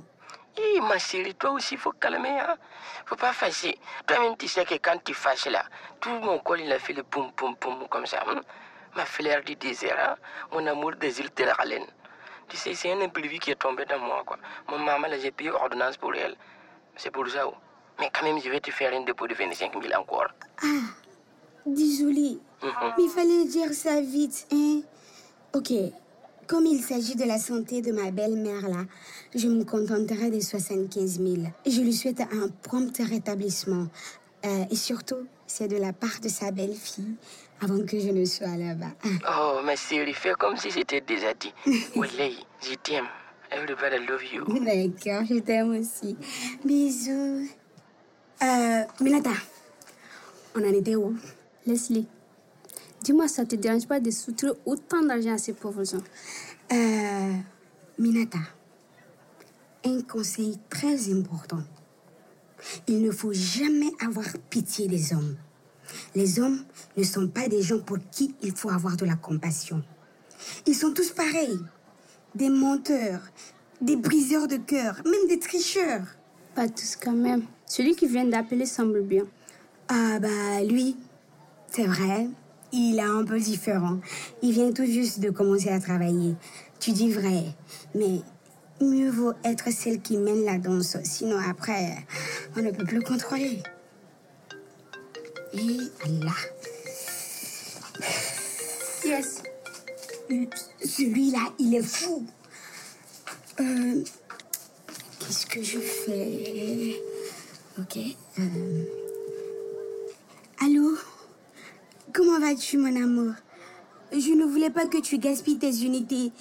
Hé, 0.57 0.81
ma 0.81 0.99
chérie, 0.99 1.35
toi 1.35 1.53
aussi, 1.53 1.77
faut 1.77 1.93
calmer, 1.93 2.31
hein. 2.41 2.57
Faut 3.07 3.15
pas 3.17 3.33
fâcher. 3.33 3.79
Toi-même, 4.07 4.37
tu 4.37 4.49
sais 4.49 4.65
que 4.65 4.75
quand 4.75 4.99
tu 5.05 5.15
fâches 5.15 5.47
là, 5.47 5.65
tout 6.01 6.11
mon 6.11 6.39
corps, 6.41 6.57
il 6.57 6.71
a 6.73 6.79
fait 6.81 6.93
le 6.95 7.05
poum, 7.05 7.31
poum, 7.37 7.55
poum, 7.57 7.87
comme 7.89 8.07
ça. 8.07 8.25
hein. 8.27 8.41
Ma 8.97 9.05
fleur 9.05 9.43
du 9.45 9.55
désert, 9.55 9.97
hein. 9.99 10.17
Mon 10.53 10.67
amour 10.67 10.93
des 10.97 11.21
îles 11.21 11.31
de 11.37 11.45
la 11.45 11.53
Haleine. 11.53 11.87
Tu 12.49 12.57
sais, 12.57 12.75
c'est 12.75 12.93
un 12.93 13.01
imprévu 13.01 13.39
qui 13.39 13.51
est 13.51 13.57
tombé 13.57 13.85
dans 13.85 13.99
moi, 13.99 14.23
quoi. 14.25 14.39
Mon 14.69 14.79
maman, 14.79 15.09
j'ai 15.21 15.31
payé 15.31 15.51
ordonnance 15.51 15.97
pour 15.97 16.15
elle. 16.15 16.37
C'est 16.97 17.11
pour 17.11 17.29
ça, 17.29 17.47
oh. 17.47 17.55
Mais 18.01 18.11
quand 18.13 18.25
même, 18.25 18.41
je 18.41 18.49
vais 18.49 18.61
te 18.61 18.71
faire 18.71 18.93
un 18.95 19.05
dépôt 19.05 19.27
de 19.27 19.35
25 19.35 19.73
000 19.73 19.85
encore. 20.01 20.29
Désolée, 21.67 22.39
mais 22.63 23.05
il 23.05 23.11
fallait 23.11 23.45
dire 23.45 23.73
ça 23.73 24.01
vite, 24.01 24.47
hein 24.53 24.81
Ok, 25.55 25.73
comme 26.47 26.67
il 26.67 26.83
s'agit 26.83 27.15
de 27.15 27.25
la 27.25 27.39
santé 27.39 27.83
de 27.83 27.93
ma 27.93 28.11
belle-mère 28.11 28.69
là, 28.69 28.85
je 29.35 29.49
me 29.49 29.65
contenterai 29.65 30.31
des 30.31 30.41
75 30.41 31.21
000. 31.21 31.37
Je 31.67 31.81
lui 31.81 31.93
souhaite 31.93 32.21
un 32.21 32.49
prompt 32.63 32.97
rétablissement. 32.99 33.87
Euh, 34.45 34.65
et 34.71 34.77
surtout, 34.77 35.27
c'est 35.47 35.69
de 35.69 35.77
la 35.77 35.93
part 35.93 36.21
de 36.23 36.29
sa 36.29 36.51
belle-fille, 36.51 37.17
avant 37.61 37.85
que 37.85 37.99
je 37.99 38.11
ne 38.11 38.25
sois 38.25 38.57
là-bas. 38.57 38.93
Oh, 39.29 39.61
ma 39.65 39.77
chérie, 39.77 40.13
fais 40.15 40.33
comme 40.39 40.57
si 40.57 40.71
c'était 40.71 41.01
déjà 41.01 41.35
dit. 41.35 41.53
Wallahi, 41.97 42.45
je 42.63 42.75
t'aime. 42.75 43.07
Everybody 43.51 44.07
love 44.07 44.25
you. 44.33 44.45
D'accord, 44.65 45.25
je 45.25 45.41
t'aime 45.41 45.71
aussi. 45.79 46.17
Bisous. 46.65 47.49
Euh, 48.43 48.83
Minata, 49.01 49.31
on 50.55 50.61
en 50.61 50.73
était 50.73 50.95
où? 50.95 51.17
Leslie, 51.67 52.07
dis-moi, 53.03 53.27
ça 53.27 53.45
te 53.45 53.57
dérange 53.57 53.87
pas 53.87 54.01
de 54.01 54.11
soutirer 54.11 54.53
autant 54.65 55.03
d'argent 55.03 55.35
à 55.35 55.39
ces 55.39 55.55
pauvres 55.55 55.85
gens? 55.85 56.03
Euh, 56.73 57.33
Minata, 57.99 58.39
un 59.85 60.03
conseil 60.03 60.59
très 60.69 61.13
important. 61.13 61.63
Il 62.87 63.03
ne 63.03 63.11
faut 63.11 63.33
jamais 63.33 63.91
avoir 64.05 64.27
pitié 64.51 64.89
des 64.89 65.13
hommes. 65.13 65.37
Les 66.15 66.41
hommes 66.41 66.65
ne 66.97 67.03
sont 67.03 67.29
pas 67.29 67.49
des 67.49 67.63
gens 67.63 67.81
pour 67.81 67.99
qui 68.11 68.35
il 68.43 68.55
faut 68.55 68.71
avoir 68.71 68.97
de 68.97 69.05
la 69.05 69.17
compassion. 69.17 69.83
Ils 70.67 70.75
sont 70.75 70.93
tous 70.93 71.11
pareils. 71.11 71.59
Des 72.35 72.51
menteurs, 72.51 73.21
des 73.81 73.97
briseurs 73.97 74.49
de 74.49 74.57
cœur, 74.57 75.01
même 75.05 75.29
des 75.29 75.39
tricheurs. 75.39 76.05
Pas 76.55 76.69
tous 76.69 76.97
quand 76.97 77.13
même. 77.13 77.43
Celui 77.67 77.95
qui 77.95 78.07
vient 78.07 78.25
d'appeler 78.25 78.67
semble 78.67 79.03
bien. 79.03 79.25
Ah 79.89 80.19
bah 80.21 80.63
lui, 80.69 80.97
c'est 81.71 81.87
vrai, 81.87 82.29
il 82.73 82.99
est 82.99 83.03
un 83.03 83.25
peu 83.25 83.39
différent. 83.39 83.99
Il 84.43 84.53
vient 84.53 84.73
tout 84.73 84.85
juste 84.85 85.21
de 85.21 85.31
commencer 85.31 85.71
à 85.71 85.81
travailler. 85.81 86.37
Tu 86.81 86.93
dis 86.93 87.11
vrai, 87.11 87.45
mais 87.95 88.21
mieux 88.81 89.11
vaut 89.11 89.33
être 89.45 89.71
celle 89.73 90.01
qui 90.01 90.17
mène 90.17 90.45
la 90.45 90.59
danse, 90.59 90.97
sinon 91.03 91.39
après, 91.39 91.97
on 92.57 92.63
ne 92.63 92.71
peut 92.71 92.85
plus 92.85 93.03
contrôler. 93.03 93.63
Et 95.55 95.79
Allah, 96.05 96.35
Yes. 99.05 99.43
celui-là, 100.85 101.41
il 101.59 101.75
est 101.75 101.83
fou. 101.83 102.27
Euh, 103.61 104.05
Qu'est-ce 105.19 105.47
que 105.47 105.63
je 105.63 105.79
fais? 105.79 107.03
Ok. 107.79 107.97
euh, 108.39 108.85
Allô? 110.61 110.97
Comment 112.13 112.39
vas-tu, 112.41 112.77
mon 112.79 112.95
amour? 112.97 113.35
Je 114.13 114.33
ne 114.33 114.45
voulais 114.45 114.71
pas 114.71 114.87
que 114.87 114.99
tu 114.99 115.19
gaspilles 115.19 115.59
tes 115.59 115.71
unités. 115.85 116.33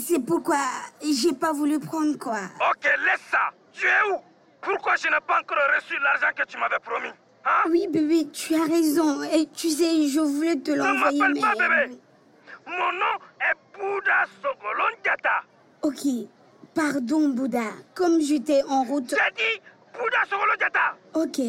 C'est 0.00 0.20
pourquoi 0.20 0.58
j'ai 1.02 1.32
pas 1.32 1.52
voulu 1.52 1.78
prendre 1.80 2.16
quoi. 2.18 2.38
Ok, 2.70 2.84
laisse 2.84 3.20
ça. 3.30 3.50
Tu 3.72 3.86
es 3.86 4.12
où? 4.12 4.16
Pourquoi 4.60 4.96
je 4.96 5.04
n'ai 5.08 5.20
pas 5.26 5.40
encore 5.40 5.56
reçu 5.76 5.94
l'argent 6.00 6.28
que 6.36 6.44
tu 6.46 6.56
m'avais 6.58 6.78
promis? 6.80 7.12
Oui, 7.70 7.86
bébé, 7.88 8.28
tu 8.32 8.54
as 8.54 8.64
raison. 8.64 9.22
Et 9.22 9.46
tu 9.46 9.70
sais, 9.70 10.08
je 10.08 10.20
voulais 10.20 10.56
te 10.56 10.70
Ne 10.70 10.76
l'envoyer, 10.76 11.22
mais... 11.34 11.40
pas 11.40 11.54
bébé. 11.54 11.98
Mon 12.66 12.92
nom 12.92 13.16
est 13.40 13.78
Bouddha 13.78 14.24
Sogolon 14.42 14.96
Diata. 15.02 15.42
Ok, 15.82 16.28
pardon, 16.74 17.28
Bouddha. 17.28 17.70
Comme 17.94 18.20
j'étais 18.20 18.62
en 18.64 18.82
route... 18.84 19.10
J'ai 19.10 19.34
dit 19.34 19.62
Bouddha 19.92 20.24
Sogolon 20.28 20.56
Diata. 20.58 20.96
Ok, 21.14 21.40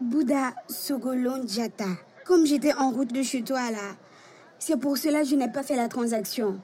Bouddha 0.00 0.52
Sogolon 0.68 1.46
Jata. 1.46 1.86
Comme 2.24 2.46
j'étais 2.46 2.74
en 2.74 2.90
route 2.90 3.12
de 3.12 3.22
chez 3.22 3.42
toi 3.42 3.70
là, 3.70 3.96
c'est 4.58 4.78
pour 4.78 4.98
cela 4.98 5.20
que 5.20 5.26
je 5.28 5.34
n'ai 5.34 5.50
pas 5.50 5.62
fait 5.62 5.76
la 5.76 5.88
transaction. 5.88 6.60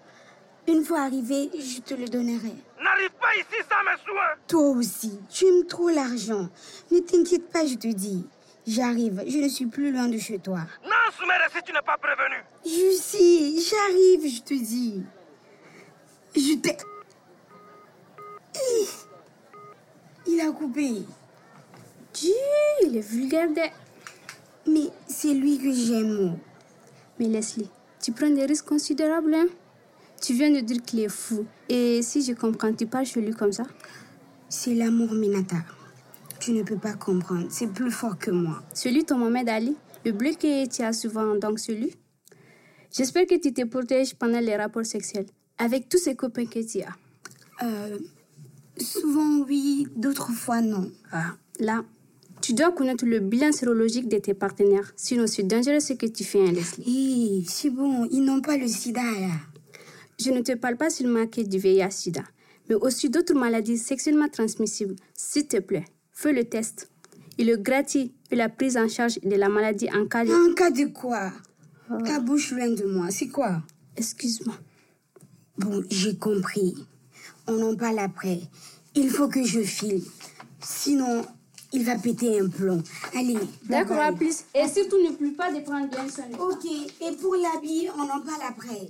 Une 0.68 0.84
fois 0.84 1.00
arrivé, 1.00 1.50
je 1.58 1.80
te 1.80 1.94
le 1.94 2.06
donnerai. 2.06 2.54
N'arrive 2.82 3.10
pas 3.20 3.34
ici 3.36 3.62
sans 3.68 3.82
mes 3.84 3.98
soins. 4.04 4.34
Toi 4.46 4.68
aussi, 4.76 5.18
tu 5.30 5.46
aimes 5.46 5.66
trop 5.66 5.88
l'argent. 5.88 6.48
Ne 6.90 7.00
t'inquiète 7.00 7.50
pas, 7.50 7.66
je 7.66 7.74
te 7.74 7.88
dis. 7.88 8.26
J'arrive, 8.66 9.22
je 9.26 9.38
ne 9.38 9.48
suis 9.48 9.66
plus 9.66 9.92
loin 9.92 10.08
de 10.08 10.18
chez 10.18 10.38
toi. 10.38 10.60
Non, 10.82 11.12
Soumère, 11.18 11.48
si 11.54 11.62
tu 11.62 11.72
n'es 11.72 11.82
pas 11.84 11.98
prévenu. 11.98 12.36
Je 12.64 12.96
sais, 12.96 13.60
j'arrive, 13.60 14.34
je 14.34 14.42
te 14.42 14.54
dis. 14.54 15.02
Je 16.34 16.54
t'ai... 16.56 16.76
Il 20.26 20.40
a 20.40 20.50
coupé. 20.50 21.02
Dieu, 22.14 22.32
il 22.84 22.96
est 22.96 23.00
vulgaire 23.06 23.48
de... 23.50 23.60
Mais 24.70 24.88
c'est 25.06 25.34
lui 25.34 25.58
que 25.58 25.70
j'aime. 25.70 26.38
Mais 27.18 27.26
Leslie, 27.26 27.68
tu 28.02 28.12
prends 28.12 28.30
des 28.30 28.46
risques 28.46 28.66
considérables, 28.66 29.34
hein 29.34 29.46
Tu 30.22 30.32
viens 30.32 30.50
de 30.50 30.60
dire 30.60 30.80
qu'il 30.82 31.00
est 31.00 31.08
fou. 31.10 31.44
Et 31.68 32.00
si 32.02 32.22
je 32.24 32.32
comprends, 32.32 32.72
tu 32.72 32.86
parles 32.86 33.04
chez 33.04 33.20
lui 33.20 33.34
comme 33.34 33.52
ça? 33.52 33.64
C'est 34.48 34.74
l'amour, 34.74 35.12
Minata. 35.12 35.56
Tu 36.44 36.52
ne 36.52 36.62
peux 36.62 36.76
pas 36.76 36.92
comprendre. 36.92 37.46
C'est 37.48 37.72
plus 37.72 37.90
fort 37.90 38.18
que 38.18 38.30
moi. 38.30 38.62
Celui 38.74 39.06
ton 39.06 39.16
Mohamed 39.16 39.48
Ali 39.48 39.76
Le 40.04 40.12
bleu 40.12 40.32
que 40.32 40.68
tu 40.68 40.82
as 40.82 40.92
souvent, 40.92 41.36
donc 41.36 41.58
celui? 41.58 41.94
J'espère 42.92 43.26
que 43.26 43.36
tu 43.36 43.54
te 43.54 43.64
protèges 43.64 44.14
pendant 44.14 44.40
les 44.40 44.54
rapports 44.54 44.84
sexuels. 44.84 45.24
Avec 45.56 45.88
tous 45.88 45.96
ces 45.96 46.14
copains 46.14 46.44
que 46.44 46.58
tu 46.58 46.82
as. 46.82 46.94
Euh, 47.64 47.98
souvent 48.76 49.42
oui, 49.48 49.86
d'autres 49.96 50.32
fois 50.32 50.60
non. 50.60 50.92
Ah, 51.12 51.34
là, 51.60 51.82
tu 52.42 52.52
dois 52.52 52.72
connaître 52.72 53.06
le 53.06 53.20
bilan 53.20 53.50
sérologique 53.50 54.10
de 54.10 54.18
tes 54.18 54.34
partenaires. 54.34 54.92
Sinon, 54.96 55.26
c'est 55.26 55.44
dangereux 55.44 55.80
ce 55.80 55.94
que 55.94 56.04
tu 56.04 56.24
fais, 56.24 56.46
hein, 56.46 56.52
Leslie. 56.52 57.38
Hé, 57.38 57.44
c'est 57.48 57.70
bon, 57.70 58.06
ils 58.10 58.22
n'ont 58.22 58.42
pas 58.42 58.58
le 58.58 58.68
sida 58.68 59.00
là. 59.00 59.32
Je 60.20 60.30
ne 60.30 60.42
te 60.42 60.52
parle 60.52 60.76
pas 60.76 60.90
seulement 60.90 61.26
que 61.26 61.40
du 61.40 61.56
VIH-Sida, 61.56 62.24
mais 62.68 62.74
aussi 62.74 63.08
d'autres 63.08 63.32
maladies 63.32 63.78
sexuellement 63.78 64.28
transmissibles. 64.28 64.96
S'il 65.14 65.48
te 65.48 65.56
plaît, 65.56 65.86
fais 66.14 66.32
le 66.32 66.44
test. 66.44 66.90
Il 67.36 67.50
est 67.50 67.60
gratuit 67.60 68.14
et 68.30 68.36
la 68.36 68.48
prise 68.48 68.76
en 68.76 68.88
charge 68.88 69.18
de 69.20 69.36
la 69.36 69.48
maladie 69.48 69.88
en 69.90 70.06
cas 70.06 70.24
de... 70.24 70.30
En 70.30 70.54
cas 70.54 70.70
de 70.70 70.86
quoi? 70.86 71.32
Ta 72.04 72.20
bouche 72.20 72.52
loin 72.52 72.70
de 72.70 72.84
moi, 72.84 73.10
c'est 73.10 73.28
quoi? 73.28 73.60
Excuse-moi. 73.96 74.54
Bon, 75.58 75.82
j'ai 75.90 76.16
compris. 76.16 76.74
On 77.46 77.60
en 77.62 77.76
parle 77.76 77.98
après. 77.98 78.40
Il 78.94 79.10
faut 79.10 79.28
que 79.28 79.44
je 79.44 79.60
file. 79.60 80.02
Sinon, 80.60 81.26
il 81.72 81.84
va 81.84 81.96
péter 81.98 82.40
un 82.40 82.48
plomb. 82.48 82.82
Allez. 83.14 83.36
D'accord, 83.64 83.98
à 84.00 84.12
plus. 84.12 84.44
Et 84.54 84.66
surtout, 84.68 84.96
n'oublie 85.02 85.32
pas 85.32 85.52
de 85.52 85.60
prendre 85.60 85.90
bien 85.90 86.08
soin 86.08 86.26
de. 86.28 86.36
Ok, 86.36 86.64
et 86.64 87.16
pour 87.16 87.34
l'habit, 87.34 87.88
on 87.96 88.02
en 88.02 88.20
parle 88.20 88.42
après. 88.48 88.88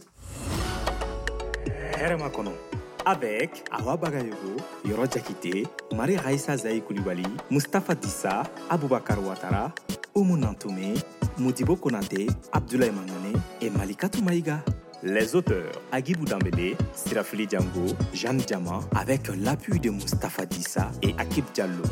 Avec 3.07 3.65
awa 3.71 3.97
bagayogo 3.97 4.57
yɔrɔ 4.85 5.07
jakite 5.13 5.67
mari 5.95 6.17
raisa 6.17 6.57
zayi 6.57 6.81
kulibali 6.81 7.25
mustapha 7.51 7.95
disa 7.95 8.43
abubakar 8.71 9.19
watara 9.21 9.73
umu 10.15 10.37
nantume 10.37 10.95
mudibo 11.39 11.77
konate 11.77 12.27
abdoulaye 12.53 12.93
mangane 12.93 13.37
et 13.61 13.71
malikatu 13.71 14.23
maïga 14.23 14.63
Les 15.07 15.35
auteurs 15.37 15.71
Agibou 15.93 16.25
Dambélé, 16.25 16.79
Sirafili 16.95 17.47
Django, 17.47 17.93
Jeanne 18.15 18.39
Diamant, 18.39 18.81
avec 18.97 19.29
l'appui 19.37 19.79
de 19.79 19.91
Mustapha 19.91 20.47
Dissa 20.47 20.91
et 21.03 21.15
Akib 21.19 21.45
Diallo. 21.53 21.83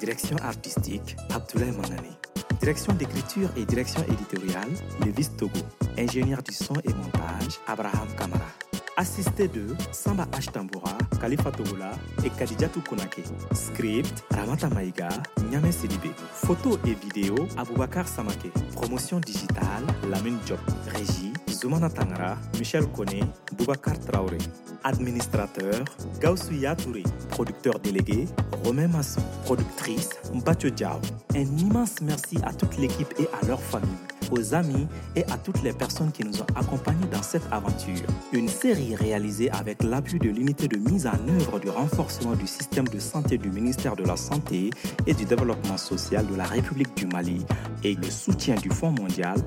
Direction 0.00 0.36
artistique, 0.38 1.14
Abdoulaye 1.28 1.72
Mangane. 1.72 2.16
Direction 2.60 2.94
d'écriture 2.94 3.50
et 3.58 3.66
direction 3.66 4.02
éditoriale, 4.04 4.70
Levis 5.04 5.28
Togo. 5.36 5.60
Ingénieur 5.98 6.42
du 6.42 6.54
son 6.54 6.72
et 6.86 6.94
montage, 6.94 7.60
Abraham 7.66 8.08
Kamara. 8.16 8.48
Assisté 8.96 9.48
de 9.48 9.66
Samba 9.90 10.24
H. 10.32 10.52
Tamboura, 10.52 10.96
Khalifa 11.20 11.50
Togola 11.50 11.90
et 12.24 12.30
Kadidjatou 12.30 12.80
Konake. 12.80 13.24
Script, 13.52 14.22
Ramata 14.30 14.68
Maïga, 14.68 15.08
Nyame 15.50 15.72
Sidibé. 15.72 16.10
Photo 16.32 16.78
et 16.86 16.94
vidéo, 16.94 17.34
Aboubakar 17.56 18.06
Samake. 18.06 18.52
Promotion 18.72 19.18
digitale, 19.18 19.84
Lamine 20.08 20.38
Job. 20.46 20.60
Régie, 20.86 21.32
Zoumana 21.64 21.88
Tangara, 21.88 22.36
Michel 22.58 22.86
Kone, 22.88 23.24
Boubacar 23.56 23.98
Traoré. 23.98 24.36
Administrateur, 24.84 25.82
Gaussou 26.20 26.52
Touré. 26.76 27.02
Producteur 27.30 27.78
délégué, 27.78 28.28
Romain 28.62 28.86
Masson. 28.86 29.22
Productrice, 29.46 30.10
Mbacho 30.34 30.68
Diao. 30.68 31.00
Un 31.34 31.56
immense 31.56 32.02
merci 32.02 32.36
à 32.44 32.52
toute 32.52 32.76
l'équipe 32.76 33.08
et 33.18 33.26
à 33.40 33.46
leur 33.46 33.62
famille, 33.62 33.88
aux 34.30 34.52
amis 34.54 34.86
et 35.16 35.24
à 35.32 35.38
toutes 35.38 35.62
les 35.62 35.72
personnes 35.72 36.12
qui 36.12 36.22
nous 36.22 36.38
ont 36.42 36.46
accompagnés 36.54 37.06
dans 37.10 37.22
cette 37.22 37.50
aventure. 37.50 38.06
Une 38.34 38.48
série 38.48 38.94
réalisée 38.94 39.50
avec 39.50 39.82
l'appui 39.82 40.18
de 40.18 40.28
l'unité 40.28 40.68
de 40.68 40.76
mise 40.76 41.06
en 41.06 41.16
œuvre 41.30 41.60
du 41.60 41.70
renforcement 41.70 42.34
du 42.34 42.46
système 42.46 42.88
de 42.88 42.98
santé 42.98 43.38
du 43.38 43.48
ministère 43.48 43.96
de 43.96 44.04
la 44.04 44.18
Santé 44.18 44.68
et 45.06 45.14
du 45.14 45.24
Développement 45.24 45.78
social 45.78 46.26
de 46.26 46.34
la 46.34 46.44
République 46.44 46.94
du 46.94 47.06
Mali 47.06 47.46
et 47.82 47.94
le 47.94 48.10
soutien 48.10 48.54
du 48.56 48.68
Fonds 48.68 48.92
mondial, 48.92 49.38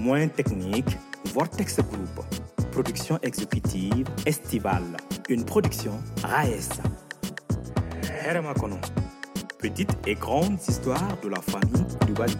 moyens 0.00 0.32
techniques, 0.34 0.96
Vortex 1.34 1.76
Group. 1.76 2.24
Production 2.72 3.18
exécutive 3.22 4.06
estivale. 4.26 4.96
Une 5.28 5.44
production 5.44 5.92
RAES. 6.22 6.68
Herma 8.24 8.54
Kono. 8.54 8.76
Petite 9.58 9.90
et 10.06 10.14
grande 10.14 10.58
histoire 10.66 11.18
de 11.22 11.28
la 11.28 11.40
famille 11.40 11.86
du 12.06 12.12
Bali. 12.12 12.36